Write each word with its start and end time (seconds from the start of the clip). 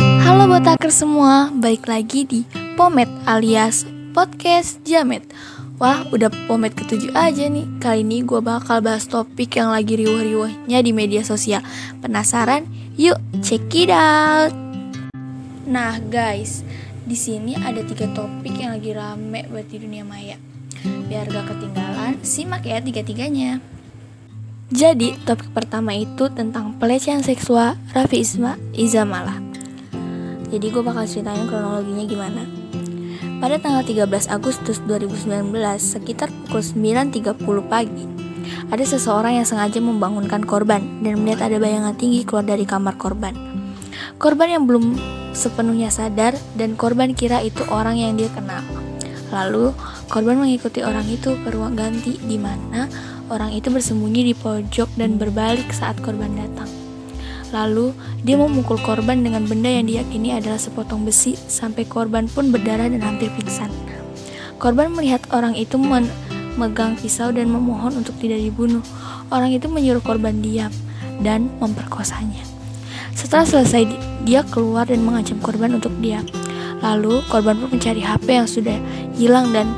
Halo 0.00 0.48
botaker 0.48 0.88
semua, 0.88 1.52
baik 1.52 1.84
lagi 1.84 2.24
di 2.24 2.40
Pomet 2.80 3.12
alias 3.28 3.84
Podcast 4.16 4.80
Jamet. 4.88 5.20
Wah, 5.76 6.08
udah 6.08 6.32
pomet 6.48 6.72
ketujuh 6.72 7.12
aja 7.12 7.44
nih. 7.44 7.68
Kali 7.76 8.00
ini 8.00 8.24
gue 8.24 8.40
bakal 8.40 8.80
bahas 8.80 9.04
topik 9.04 9.60
yang 9.60 9.68
lagi 9.68 10.00
riuh-riuhnya 10.00 10.80
di 10.80 10.96
media 10.96 11.20
sosial. 11.20 11.60
Penasaran? 12.00 12.64
Yuk, 12.96 13.20
check 13.44 13.68
it 13.76 13.92
out! 13.92 14.56
Nah 15.68 16.00
guys, 16.08 16.64
di 17.04 17.18
sini 17.18 17.52
ada 17.60 17.84
tiga 17.84 18.08
topik 18.16 18.56
yang 18.56 18.72
lagi 18.72 18.96
rame 18.96 19.44
buat 19.52 19.68
di 19.68 19.76
dunia 19.76 20.08
maya. 20.08 20.40
Biar 21.04 21.28
gak 21.28 21.52
ketinggalan, 21.52 22.16
simak 22.24 22.64
ya 22.64 22.80
tiga-tiganya. 22.80 23.60
Jadi, 24.72 25.20
topik 25.28 25.52
pertama 25.52 25.92
itu 25.92 26.32
tentang 26.32 26.80
pelecehan 26.80 27.20
seksual 27.20 27.76
Raffi 27.92 28.24
Isma 28.24 28.56
Izamala. 28.72 29.51
Jadi 30.52 30.68
gue 30.68 30.82
bakal 30.84 31.08
ceritain 31.08 31.48
kronologinya 31.48 32.04
gimana. 32.04 32.42
Pada 33.40 33.56
tanggal 33.56 33.82
13 33.82 34.28
Agustus 34.28 34.78
2019, 34.84 35.48
sekitar 35.80 36.28
pukul 36.28 36.60
9.30 36.60 37.40
pagi, 37.66 38.04
ada 38.68 38.84
seseorang 38.84 39.40
yang 39.40 39.48
sengaja 39.48 39.80
membangunkan 39.80 40.44
korban 40.44 41.00
dan 41.00 41.18
melihat 41.24 41.48
ada 41.48 41.56
bayangan 41.56 41.96
tinggi 41.96 42.22
keluar 42.22 42.44
dari 42.44 42.68
kamar 42.68 43.00
korban. 43.00 43.32
Korban 44.20 44.52
yang 44.52 44.68
belum 44.68 44.94
sepenuhnya 45.32 45.88
sadar 45.88 46.36
dan 46.54 46.76
korban 46.76 47.16
kira 47.16 47.40
itu 47.40 47.64
orang 47.72 47.98
yang 47.98 48.14
dia 48.14 48.28
kenal. 48.30 48.62
Lalu, 49.32 49.72
korban 50.12 50.36
mengikuti 50.36 50.84
orang 50.84 51.08
itu 51.08 51.34
ke 51.40 51.48
ruang 51.48 51.74
ganti 51.74 52.20
di 52.20 52.36
mana 52.36 52.86
Orang 53.32 53.56
itu 53.56 53.72
bersembunyi 53.72 54.28
di 54.28 54.34
pojok 54.36 54.92
dan 55.00 55.16
berbalik 55.16 55.72
saat 55.72 55.96
korban 56.04 56.36
datang. 56.36 56.81
Lalu, 57.52 57.92
dia 58.24 58.40
memukul 58.40 58.80
korban 58.80 59.20
dengan 59.20 59.44
benda 59.44 59.68
yang 59.68 59.84
diyakini 59.84 60.32
adalah 60.32 60.56
sepotong 60.56 61.04
besi 61.04 61.36
sampai 61.36 61.84
korban 61.84 62.24
pun 62.24 62.48
berdarah 62.48 62.88
dan 62.88 63.04
hampir 63.04 63.28
pingsan. 63.36 63.68
Korban 64.56 64.96
melihat 64.96 65.20
orang 65.36 65.52
itu 65.52 65.76
memegang 65.76 66.96
pisau 66.96 67.28
dan 67.28 67.52
memohon 67.52 68.00
untuk 68.00 68.16
tidak 68.16 68.40
dibunuh. 68.40 68.80
Orang 69.28 69.52
itu 69.52 69.68
menyuruh 69.68 70.00
korban 70.00 70.40
diam 70.40 70.72
dan 71.20 71.52
memperkosanya. 71.60 72.40
Setelah 73.12 73.44
selesai, 73.44 73.84
dia 74.24 74.40
keluar 74.48 74.88
dan 74.88 75.04
mengancam 75.04 75.36
korban 75.44 75.76
untuk 75.76 75.92
diam. 76.00 76.24
Lalu, 76.80 77.20
korban 77.28 77.60
pun 77.60 77.68
mencari 77.76 78.00
HP 78.00 78.26
yang 78.32 78.48
sudah 78.48 78.78
hilang 79.20 79.52
dan 79.52 79.68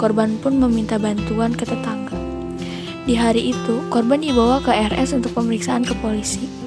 korban 0.00 0.40
pun 0.40 0.56
meminta 0.56 0.96
bantuan 0.96 1.52
ke 1.52 1.68
tetangga. 1.68 2.16
Di 3.04 3.12
hari 3.12 3.52
itu, 3.52 3.84
korban 3.92 4.24
dibawa 4.24 4.64
ke 4.64 4.72
RS 4.72 5.20
untuk 5.20 5.36
pemeriksaan 5.36 5.84
ke 5.84 5.92
polisi. 6.00 6.59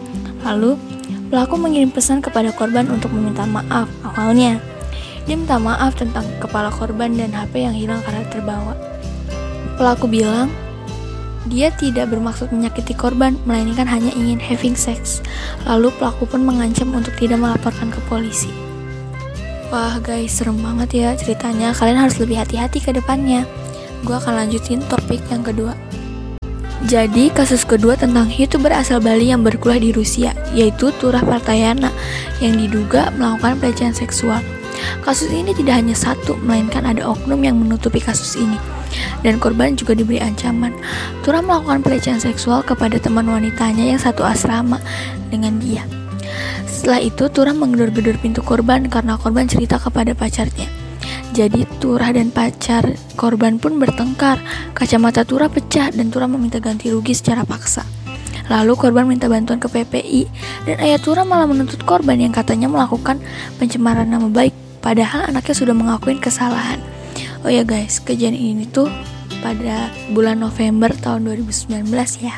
Lalu, 0.44 0.76
pelaku 1.32 1.56
mengirim 1.56 1.90
pesan 1.90 2.20
kepada 2.20 2.52
korban 2.52 2.88
untuk 2.92 3.10
meminta 3.16 3.48
maaf 3.48 3.88
awalnya. 4.04 4.60
Dia 5.24 5.40
minta 5.40 5.56
maaf 5.56 5.96
tentang 5.96 6.28
kepala 6.44 6.68
korban 6.68 7.16
dan 7.16 7.32
HP 7.32 7.64
yang 7.64 7.76
hilang 7.76 8.04
karena 8.04 8.28
terbawa. 8.28 8.76
Pelaku 9.80 10.06
bilang, 10.12 10.52
dia 11.48 11.72
tidak 11.76 12.12
bermaksud 12.12 12.52
menyakiti 12.56 12.96
korban, 12.96 13.36
melainkan 13.44 13.88
hanya 13.88 14.12
ingin 14.16 14.40
having 14.40 14.76
sex. 14.76 15.20
Lalu 15.68 15.92
pelaku 15.96 16.24
pun 16.28 16.44
mengancam 16.44 16.92
untuk 16.96 17.16
tidak 17.20 17.40
melaporkan 17.40 17.92
ke 17.92 18.00
polisi. 18.08 18.52
Wah 19.74 19.98
guys, 20.00 20.38
serem 20.38 20.62
banget 20.62 20.90
ya 20.94 21.10
ceritanya. 21.18 21.74
Kalian 21.74 21.98
harus 21.98 22.22
lebih 22.22 22.38
hati-hati 22.38 22.78
ke 22.78 22.94
depannya. 22.94 23.44
Gue 24.06 24.16
akan 24.16 24.46
lanjutin 24.46 24.84
topik 24.86 25.24
yang 25.32 25.42
kedua. 25.42 25.74
Jadi, 26.84 27.32
kasus 27.32 27.64
kedua 27.64 27.96
tentang 27.96 28.28
youtuber 28.28 28.76
asal 28.76 29.00
Bali 29.00 29.32
yang 29.32 29.40
berkuliah 29.40 29.80
di 29.80 29.92
Rusia, 29.96 30.36
yaitu 30.52 30.92
Turah 31.00 31.24
Partayana, 31.24 31.88
yang 32.44 32.60
diduga 32.60 33.08
melakukan 33.16 33.56
pelecehan 33.64 33.96
seksual. 33.96 34.44
Kasus 35.00 35.32
ini 35.32 35.56
tidak 35.56 35.80
hanya 35.80 35.96
satu, 35.96 36.36
melainkan 36.44 36.84
ada 36.84 37.08
oknum 37.08 37.40
yang 37.40 37.56
menutupi 37.56 38.04
kasus 38.04 38.36
ini. 38.36 38.60
Dan 39.24 39.40
korban 39.40 39.80
juga 39.80 39.96
diberi 39.96 40.20
ancaman. 40.20 40.76
Turah 41.24 41.40
melakukan 41.40 41.88
pelecehan 41.88 42.20
seksual 42.20 42.68
kepada 42.68 43.00
teman 43.00 43.32
wanitanya 43.32 43.96
yang 43.96 44.00
satu 44.04 44.28
asrama 44.28 44.76
dengan 45.32 45.64
dia. 45.64 45.88
Setelah 46.68 47.00
itu, 47.00 47.32
Turah 47.32 47.56
menggedor-gedor 47.56 48.20
pintu 48.20 48.44
korban 48.44 48.92
karena 48.92 49.16
korban 49.16 49.48
cerita 49.48 49.80
kepada 49.80 50.12
pacarnya. 50.12 50.83
Jadi 51.34 51.66
Turah 51.82 52.14
dan 52.14 52.30
pacar 52.30 52.94
korban 53.18 53.58
pun 53.58 53.82
bertengkar. 53.82 54.38
Kacamata 54.78 55.26
Turah 55.26 55.50
pecah 55.50 55.90
dan 55.90 56.14
Turah 56.14 56.30
meminta 56.30 56.62
ganti 56.62 56.94
rugi 56.94 57.18
secara 57.18 57.42
paksa. 57.42 57.82
Lalu 58.54 58.78
korban 58.78 59.10
minta 59.10 59.26
bantuan 59.26 59.58
ke 59.58 59.66
PPI 59.66 60.30
dan 60.70 60.78
ayah 60.78 61.02
Turah 61.02 61.26
malah 61.26 61.50
menuntut 61.50 61.82
korban 61.90 62.22
yang 62.22 62.30
katanya 62.30 62.70
melakukan 62.70 63.18
pencemaran 63.58 64.06
nama 64.06 64.30
baik 64.30 64.54
padahal 64.86 65.26
anaknya 65.26 65.56
sudah 65.58 65.74
mengakuin 65.74 66.22
kesalahan. 66.22 66.78
Oh 67.42 67.50
ya 67.50 67.66
guys, 67.66 67.98
kejadian 67.98 68.38
ini 68.38 68.64
tuh 68.70 68.94
pada 69.42 69.90
bulan 70.14 70.38
November 70.38 70.94
tahun 70.94 71.26
2019 71.34 71.90
ya. 72.22 72.38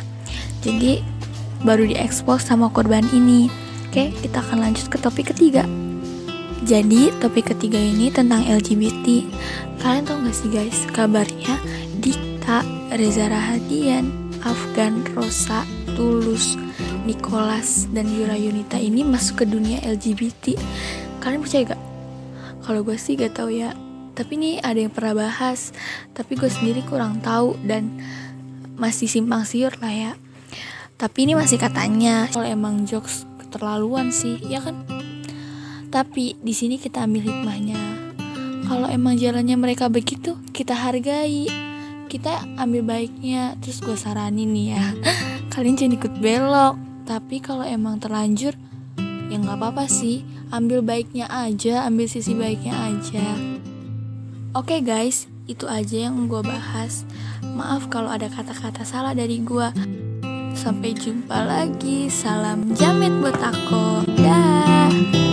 Jadi 0.64 1.04
baru 1.68 1.84
diekspos 1.84 2.48
sama 2.48 2.72
korban 2.72 3.04
ini. 3.12 3.52
Oke, 3.92 4.16
kita 4.24 4.40
akan 4.40 4.72
lanjut 4.72 4.88
ke 4.88 4.98
topik 5.04 5.36
ketiga. 5.36 5.85
Jadi 6.66 7.14
topik 7.22 7.54
ketiga 7.54 7.78
ini 7.78 8.10
tentang 8.10 8.42
LGBT 8.42 9.22
Kalian 9.78 10.02
tau 10.02 10.18
gak 10.18 10.34
sih 10.34 10.50
guys 10.50 10.90
kabarnya 10.90 11.62
Dita, 12.02 12.66
Reza 12.90 13.30
Rahadian, 13.30 14.10
Afgan, 14.42 15.06
Rosa, 15.14 15.62
Tulus, 15.94 16.58
Nicholas, 17.06 17.86
dan 17.94 18.10
Yura 18.10 18.34
Yunita 18.34 18.82
ini 18.82 19.06
masuk 19.06 19.46
ke 19.46 19.46
dunia 19.46 19.78
LGBT 19.86 20.58
Kalian 21.22 21.46
percaya 21.46 21.78
gak? 21.78 21.82
Kalau 22.66 22.82
gue 22.82 22.98
sih 22.98 23.14
gak 23.14 23.38
tau 23.38 23.54
ya. 23.54 23.78
Tapi 24.18 24.34
ini 24.34 24.52
ada 24.58 24.82
yang 24.82 24.90
pernah 24.90 25.30
bahas. 25.30 25.70
Tapi 26.18 26.34
gue 26.34 26.50
sendiri 26.50 26.82
kurang 26.82 27.22
tahu 27.22 27.54
dan 27.62 28.02
masih 28.74 29.06
simpang 29.06 29.46
siur 29.46 29.78
lah 29.86 29.94
ya. 29.94 30.12
Tapi 30.98 31.30
ini 31.30 31.38
masih 31.38 31.60
katanya 31.60 32.26
Kalau 32.32 32.48
emang 32.48 32.88
jokes 32.88 33.28
keterlaluan 33.38 34.16
sih 34.16 34.40
Ya 34.48 34.64
kan? 34.64 34.95
Tapi 35.90 36.38
di 36.40 36.54
sini 36.54 36.76
kita 36.78 37.04
ambil 37.06 37.26
hikmahnya. 37.26 37.80
Kalau 38.66 38.90
emang 38.90 39.14
jalannya 39.14 39.58
mereka 39.58 39.88
begitu, 39.88 40.38
kita 40.50 40.74
hargai. 40.74 41.46
Kita 42.10 42.46
ambil 42.58 42.82
baiknya. 42.82 43.54
Terus 43.62 43.82
gue 43.82 43.98
saranin 43.98 44.50
nih 44.50 44.68
ya, 44.78 44.86
kalian 45.54 45.78
jangan 45.78 45.98
ikut 45.98 46.14
belok. 46.18 46.76
Tapi 47.06 47.38
kalau 47.38 47.62
emang 47.62 48.02
terlanjur, 48.02 48.58
ya 49.30 49.36
nggak 49.38 49.58
apa-apa 49.62 49.86
sih. 49.86 50.26
Ambil 50.50 50.82
baiknya 50.82 51.30
aja, 51.30 51.86
ambil 51.86 52.10
sisi 52.10 52.34
baiknya 52.34 52.74
aja. 52.74 53.26
Oke 54.56 54.78
okay 54.78 54.80
guys, 54.82 55.28
itu 55.46 55.70
aja 55.70 56.10
yang 56.10 56.26
gue 56.26 56.42
bahas. 56.42 57.06
Maaf 57.44 57.92
kalau 57.94 58.10
ada 58.10 58.26
kata-kata 58.32 58.82
salah 58.82 59.14
dari 59.14 59.44
gue. 59.46 59.70
Sampai 60.56 60.96
jumpa 60.96 61.46
lagi. 61.46 62.10
Salam 62.10 62.74
jamet 62.74 63.14
buat 63.22 63.38
aku. 63.38 64.08
Dah. 64.18 65.25